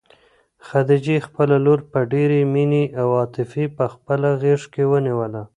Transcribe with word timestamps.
خدیجې 0.67 1.17
خپله 1.27 1.55
لور 1.65 1.79
په 1.91 1.99
ډېرې 2.13 2.39
مینې 2.53 2.83
او 3.01 3.07
عاطفې 3.19 3.65
په 3.77 3.85
خپله 3.93 4.29
غېږ 4.41 4.61
کې 4.73 4.83
ونیوله. 4.91 5.41